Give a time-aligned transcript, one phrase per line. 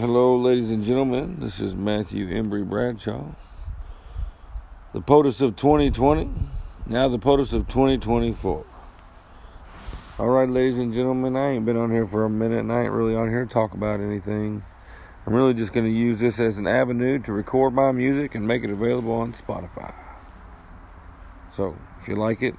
[0.00, 1.36] Hello, ladies and gentlemen.
[1.40, 3.34] This is Matthew Embry Bradshaw.
[4.94, 6.30] The POTUS of 2020,
[6.86, 8.64] now the POTUS of 2024.
[10.18, 12.84] All right, ladies and gentlemen, I ain't been on here for a minute and I
[12.84, 14.62] ain't really on here to talk about anything.
[15.26, 18.48] I'm really just going to use this as an avenue to record my music and
[18.48, 19.92] make it available on Spotify.
[21.52, 22.54] So, if you like it,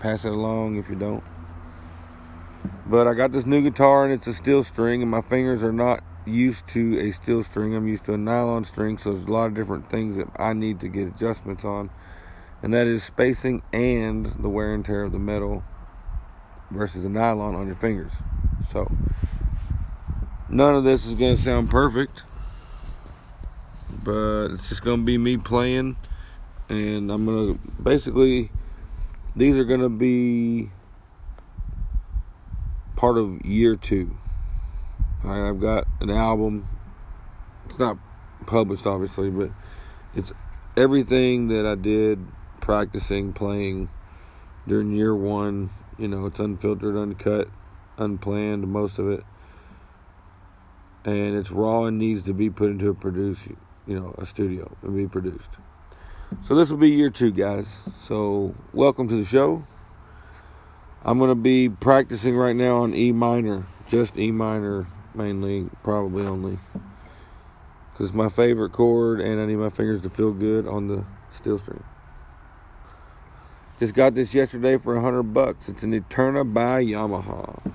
[0.00, 1.22] pass it along if you don't.
[2.86, 5.72] But I got this new guitar and it's a steel string, and my fingers are
[5.72, 7.74] not used to a steel string.
[7.74, 10.52] I'm used to a nylon string, so there's a lot of different things that I
[10.52, 11.90] need to get adjustments on,
[12.62, 15.64] and that is spacing and the wear and tear of the metal
[16.70, 18.12] versus a nylon on your fingers.
[18.70, 18.90] So
[20.48, 22.24] none of this is going to sound perfect,
[24.04, 25.96] but it's just going to be me playing,
[26.68, 28.50] and I'm going to basically
[29.34, 30.70] these are going to be
[32.96, 34.16] part of year two.
[35.24, 36.66] All right, I've got an album.
[37.66, 37.96] It's not
[38.44, 39.50] published, obviously, but
[40.16, 40.32] it's
[40.76, 42.26] everything that I did
[42.60, 43.88] practicing, playing
[44.66, 45.70] during year one.
[45.96, 47.48] You know, it's unfiltered, uncut,
[47.98, 49.22] unplanned, most of it.
[51.04, 53.48] And it's raw and needs to be put into a produce,
[53.86, 55.50] you know, a studio and be produced.
[56.42, 57.82] So this will be year two, guys.
[57.96, 59.64] So welcome to the show.
[61.04, 66.24] I'm going to be practicing right now on E minor, just E minor mainly, probably
[66.24, 66.58] only.
[67.92, 71.04] Because it's my favorite chord and I need my fingers to feel good on the
[71.30, 71.82] steel string.
[73.78, 75.68] Just got this yesterday for a hundred bucks.
[75.68, 77.72] It's an Eterna by Yamaha.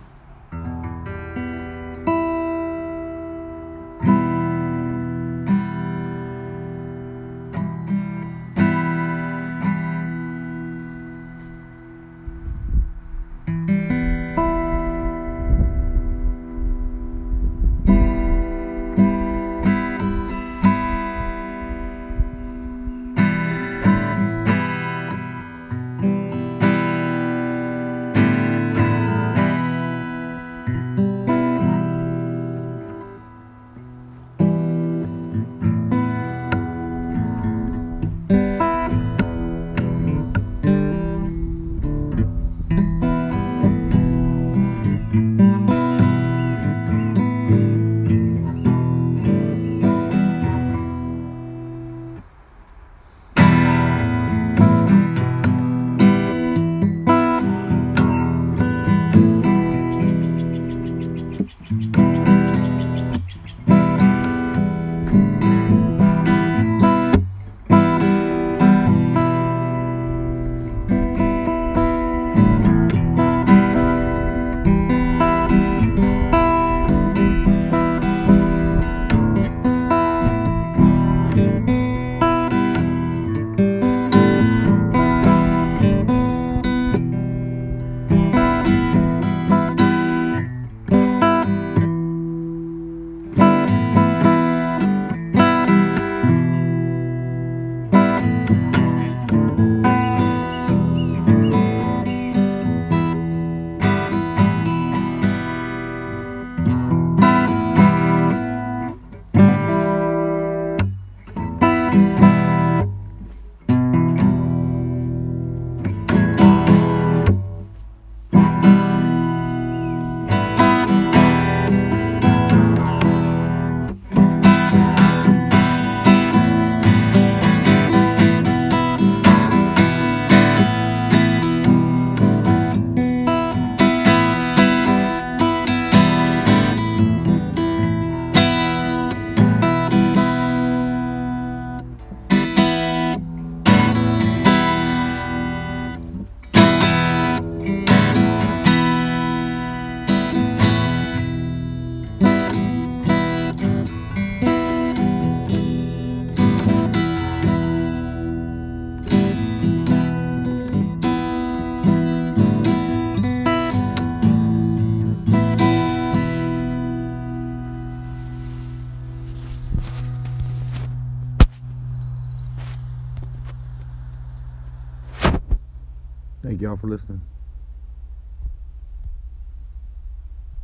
[176.47, 177.19] Thank y'all for listening.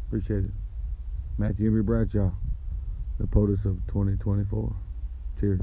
[0.07, 0.51] Appreciate it.
[1.37, 2.31] Matthew Embry Bradshaw,
[3.19, 4.73] the POTUS of 2024.
[5.41, 5.59] Cheers.